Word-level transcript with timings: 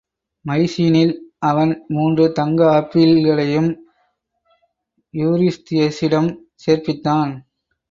மைசீனில் 0.45 1.11
அவன் 1.39 1.73
மூன்று 1.87 2.31
தங்க 2.31 2.59
ஆப்பிள்களையும் 2.71 3.69
யூரிஸ்தியஸிடம் 5.13 6.31
சேர்ப்பித்தான். 6.65 7.31